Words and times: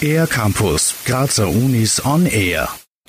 Air 0.00 0.26
Campus, 0.26 0.94
Grazer 1.04 1.48
Unis 1.48 2.04
on 2.04 2.26
Air. 2.26 2.68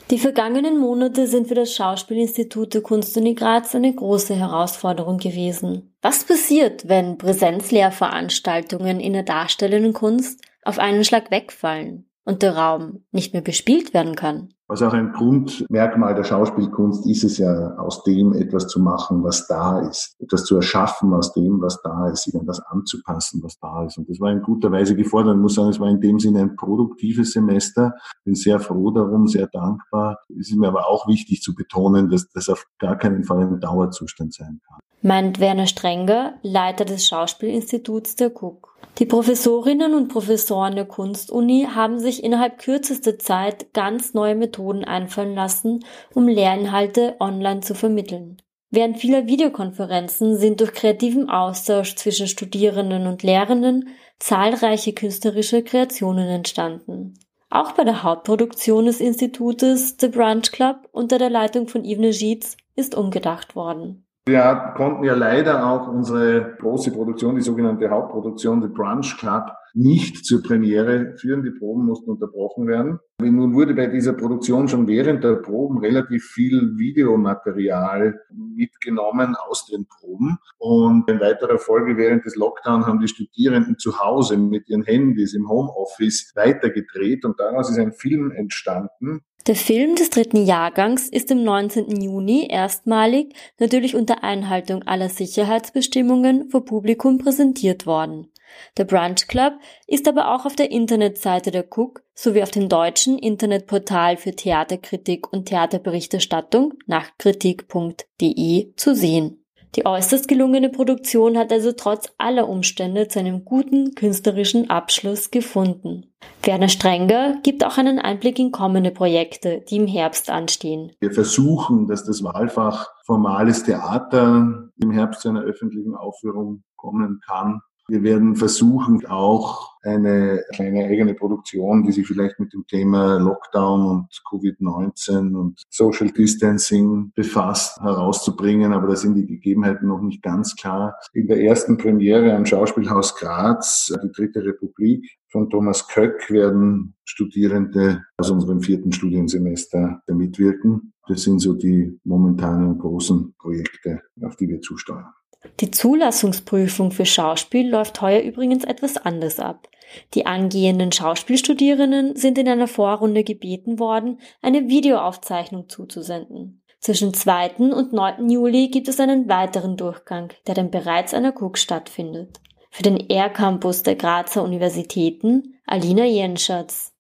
Die 0.10 0.20
vergangenen 0.20 0.78
Monate 0.78 1.28
sind 1.28 1.48
für 1.48 1.56
das 1.56 1.74
Schauspielinstitut 1.74 2.74
der 2.74 2.82
Kunstuni 2.82 3.36
Graz 3.36 3.76
eine 3.76 3.94
große 3.94 4.36
Herausforderung 4.36 5.18
gewesen. 5.18 5.94
Was 6.02 6.24
passiert, 6.24 6.88
wenn 6.88 7.18
Präsenzlehrveranstaltungen 7.18 9.02
in 9.02 9.14
der 9.14 9.24
darstellenden 9.24 9.94
Kunst 9.94 10.42
auf 10.64 10.80
einen 10.80 11.04
Schlag 11.04 11.30
wegfallen 11.30 12.10
und 12.24 12.42
der 12.42 12.56
Raum 12.56 13.04
nicht 13.12 13.34
mehr 13.34 13.42
bespielt 13.42 13.94
werden 13.94 14.16
kann? 14.16 14.54
Was 14.70 14.82
auch 14.82 14.92
ein 14.92 15.14
Grundmerkmal 15.14 16.14
der 16.14 16.26
Schauspielkunst 16.26 17.08
ist 17.08 17.24
es 17.24 17.38
ja, 17.38 17.76
aus 17.78 18.04
dem 18.04 18.34
etwas 18.34 18.68
zu 18.68 18.82
machen, 18.82 19.24
was 19.24 19.48
da 19.48 19.80
ist. 19.80 20.18
Etwas 20.20 20.44
zu 20.44 20.58
erschaffen 20.58 21.14
aus 21.14 21.32
dem, 21.32 21.62
was 21.62 21.82
da 21.84 22.10
ist, 22.10 22.24
sich 22.24 22.36
an 22.36 22.46
das 22.46 22.60
anzupassen, 22.60 23.42
was 23.44 23.58
da 23.60 23.86
ist. 23.86 23.98
Und 23.98 24.10
das 24.10 24.20
war 24.20 24.30
in 24.30 24.42
guter 24.42 24.70
Weise 24.70 24.96
gefordert. 24.96 25.36
Ich 25.36 25.42
muss 25.42 25.56
sagen, 25.56 25.70
es 25.70 25.80
war 25.80 25.90
in 25.90 26.02
dem 26.02 26.20
Sinne 26.20 26.42
ein 26.42 26.58
produktives 26.58 27.32
Semester. 27.32 27.94
Bin 28.26 28.36
sehr 28.36 28.60
froh 28.60 28.92
darum, 28.92 29.28
sehr 29.28 29.48
dankbar. 29.48 30.20
Es 30.38 30.50
ist 30.50 30.58
mir 30.58 30.68
aber 30.68 30.88
auch 30.88 31.08
wichtig 31.08 31.42
zu 31.42 31.56
betonen, 31.56 32.10
dass 32.10 32.28
das 32.30 32.50
auf 32.50 32.66
gar 32.78 32.98
keinen 32.98 33.24
Fall 33.24 33.44
ein 33.44 33.62
Dauerzustand 33.62 34.34
sein 34.34 34.60
kann 34.68 34.80
meint 35.02 35.40
Werner 35.40 35.68
Strenger, 35.68 36.36
Leiter 36.42 36.86
des 36.86 37.08
Schauspielinstituts 37.08 38.16
der 38.16 38.32
Cook. 38.32 38.78
Die 39.00 39.06
Professorinnen 39.06 39.94
und 39.94 40.08
Professoren 40.08 40.76
der 40.76 40.86
Kunstuni 40.86 41.68
haben 41.74 42.00
sich 42.00 42.24
innerhalb 42.24 42.58
kürzester 42.58 43.20
Zeit 43.20 43.74
ganz 43.74 44.16
neue 44.16 44.36
Methoden 44.36 44.84
einfallen 44.84 45.36
lassen, 45.36 45.86
um 46.16 46.28
Lehrinhalte 46.28 47.16
online 47.20 47.62
zu 47.62 47.76
vermitteln. 47.76 48.42
Während 48.70 48.98
vieler 48.98 49.28
Videokonferenzen 49.28 50.38
sind 50.38 50.60
durch 50.60 50.74
kreativen 50.74 51.30
Austausch 51.30 51.96
zwischen 51.96 52.28
Studierenden 52.28 53.08
und 53.08 53.24
Lehrenden 53.24 53.90
zahlreiche 54.20 54.94
künstlerische 54.94 55.64
Kreationen 55.64 56.28
entstanden. 56.28 57.14
Auch 57.50 57.74
bei 57.74 57.84
der 57.84 58.04
Hauptproduktion 58.04 58.86
des 58.86 59.00
Institutes 59.00 59.96
The 60.00 60.10
Brunch 60.10 60.52
Club 60.52 60.90
unter 60.92 61.18
der 61.18 61.30
Leitung 61.30 61.68
von 61.68 61.86
Yves 61.86 62.00
Negitz 62.00 62.58
ist 62.76 62.96
umgedacht 62.96 63.56
worden. 63.56 64.07
Wir 64.28 64.74
konnten 64.76 65.06
ja 65.06 65.16
leider 65.16 65.66
auch 65.66 65.88
unsere 65.88 66.58
große 66.60 66.92
Produktion, 66.92 67.36
die 67.36 67.42
sogenannte 67.42 67.90
Hauptproduktion, 67.90 68.62
The 68.62 68.68
Brunch 68.68 69.18
Club, 69.18 69.54
nicht 69.78 70.26
zur 70.26 70.42
Premiere 70.42 71.16
führen. 71.18 71.44
Die 71.44 71.52
Proben 71.52 71.86
mussten 71.86 72.10
unterbrochen 72.10 72.68
werden. 72.68 73.00
Nun 73.22 73.54
wurde 73.54 73.76
bei 73.76 73.86
dieser 73.86 74.14
Produktion 74.14 74.68
schon 74.68 74.88
während 74.88 75.24
der 75.24 75.36
Proben 75.36 75.78
relativ 75.78 76.26
viel 76.26 76.78
Videomaterial 76.78 78.20
mitgenommen 78.34 79.36
aus 79.36 79.68
den 79.68 79.86
Proben. 79.86 80.38
Und 80.58 81.08
in 81.10 81.20
weiterer 81.20 81.60
Folge 81.60 81.96
während 81.96 82.26
des 82.26 82.36
Lockdowns 82.36 82.88
haben 82.88 83.00
die 83.00 83.08
Studierenden 83.08 83.78
zu 83.78 84.00
Hause 84.00 84.38
mit 84.38 84.68
ihren 84.68 84.84
Handys 84.84 85.36
im 85.36 85.48
Homeoffice 85.48 86.32
weitergedreht 86.36 87.24
und 87.24 87.40
daraus 87.40 87.70
ist 87.70 87.78
ein 87.78 87.94
Film 87.94 88.32
entstanden, 88.32 89.22
der 89.48 89.56
Film 89.56 89.96
des 89.96 90.10
dritten 90.10 90.46
Jahrgangs 90.46 91.08
ist 91.08 91.32
im 91.32 91.42
19. 91.42 92.02
Juni 92.02 92.48
erstmalig, 92.50 93.34
natürlich 93.60 93.96
unter 93.96 94.22
Einhaltung 94.22 94.84
aller 94.84 95.08
Sicherheitsbestimmungen, 95.08 96.50
vor 96.50 96.66
Publikum 96.66 97.18
präsentiert 97.18 97.86
worden. 97.86 98.28
Der 98.78 98.86
Brunch 98.86 99.28
Club 99.28 99.54
ist 99.88 100.08
aber 100.08 100.34
auch 100.34 100.46
auf 100.46 100.56
der 100.56 100.72
Internetseite 100.72 101.52
der 101.52 101.66
Cook 101.70 102.04
sowie 102.14 102.44
auf 102.44 102.52
dem 102.52 102.70
deutschen 102.70 103.18
Internetportal 103.20 104.18
für 104.18 104.32
Theaterkritik 104.32 105.32
und 105.32 105.46
Theaterberichterstattung 105.46 106.74
nach 106.86 107.18
kritik.de 107.18 108.74
zu 108.76 108.96
sehen. 108.96 109.44
Die 109.76 109.86
äußerst 109.86 110.28
gelungene 110.28 110.70
Produktion 110.70 111.38
hat 111.38 111.52
also 111.52 111.72
trotz 111.72 112.12
aller 112.18 112.50
Umstände 112.50 113.08
zu 113.08 113.20
einem 113.20 113.46
guten 113.46 113.94
künstlerischen 113.94 114.72
Abschluss 114.72 115.30
gefunden. 115.30 116.12
Werner 116.42 116.70
Strenger 116.70 117.36
gibt 117.44 117.64
auch 117.64 117.78
einen 117.78 118.00
Einblick 118.00 118.40
in 118.40 118.52
kommende 118.52 118.90
Projekte, 118.90 119.64
die 119.70 119.76
im 119.76 119.86
Herbst 119.86 120.32
anstehen. 120.32 120.94
Wir 121.00 121.12
versuchen, 121.12 121.88
dass 121.88 122.06
das 122.06 122.24
Wahlfach 122.24 122.90
formales 123.06 123.64
Theater 123.66 124.72
im 124.82 124.92
Herbst 124.92 125.22
zu 125.22 125.30
einer 125.30 125.42
öffentlichen 125.42 125.94
Aufführung 125.94 126.64
kommen 126.76 127.20
kann. 127.28 127.62
Wir 127.90 128.04
werden 128.04 128.36
versuchen, 128.36 129.06
auch 129.06 129.78
eine 129.82 130.44
kleine 130.54 130.86
eigene 130.86 131.14
Produktion, 131.14 131.84
die 131.84 131.94
sich 131.94 132.06
vielleicht 132.06 132.38
mit 132.40 132.52
dem 132.54 132.68
Thema 132.68 133.18
Lockdown 133.18 133.88
und 133.90 134.08
Covid-19 134.30 135.34
und 135.34 135.64
Social 135.70 136.12
Distancing 136.12 137.14
befasst, 137.16 137.80
herauszubringen. 137.80 138.74
Aber 138.74 138.88
da 138.88 138.96
sind 138.98 139.16
die 139.16 139.26
Gegebenheiten 139.26 139.88
noch 139.88 140.02
nicht 140.02 140.22
ganz 140.22 140.56
klar. 140.58 140.96
In 141.14 141.28
der 141.28 141.42
ersten 141.42 141.78
Premiere 141.78 142.36
am 142.36 142.46
Schauspielhaus 142.46 143.16
Graz, 143.16 143.94
die 144.04 144.12
Dritte 144.12 144.44
Republik 144.44 145.10
von 145.30 145.50
Thomas 145.50 145.88
Köck, 145.88 146.30
werden 146.30 146.94
Studierende 147.06 148.04
aus 148.18 148.30
unserem 148.30 148.62
vierten 148.62 148.92
Studiensemester 148.92 150.02
mitwirken. 150.08 150.92
Das 151.08 151.22
sind 151.24 151.40
so 151.40 151.54
die 151.54 151.98
momentanen 152.04 152.78
großen 152.78 153.34
Projekte, 153.38 154.02
auf 154.22 154.36
die 154.36 154.50
wir 154.50 154.60
zusteuern. 154.60 155.14
Die 155.60 155.72
Zulassungsprüfung 155.72 156.92
für 156.92 157.08
Schauspiel 157.08 157.68
läuft 157.70 158.00
heuer 158.02 158.22
übrigens 158.22 158.64
etwas 158.64 158.98
anders 158.98 159.40
ab. 159.40 159.68
Die 160.14 160.28
angehenden 160.28 160.92
Schauspielstudierenden 160.92 162.16
sind 162.16 162.38
in 162.38 162.48
einer 162.48 162.68
Vorrunde 162.68 163.24
gebeten 163.24 163.80
worden, 163.80 164.20
eine 164.42 164.68
Videoaufzeichnung 164.68 165.68
zuzusenden. 165.68 166.62
Zwischen 166.80 167.12
2. 167.14 167.56
und 167.56 167.92
9. 167.92 168.30
Juli 168.30 168.68
gibt 168.68 168.88
es 168.88 169.00
einen 169.00 169.28
weiteren 169.28 169.78
Durchgang, 169.78 170.32
der 170.46 170.54
dann 170.54 170.70
bereits 170.70 171.16
an 171.16 171.24
der 171.24 171.34
Cook 171.36 171.58
stattfindet. 171.58 172.40
Für 172.70 172.84
den 172.84 173.10
R-Campus 173.10 173.82
der 173.82 173.96
Grazer 173.96 174.44
Universitäten 174.44 175.56
Alina 175.66 176.06
Jenschatz. 176.06 176.94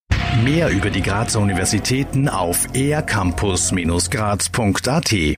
Mehr 0.44 0.70
über 0.70 0.90
die 0.90 1.04
Grazer 1.04 1.40
Universitäten 1.40 2.28
auf 2.28 2.66
ercampus-graz.at 2.74 5.36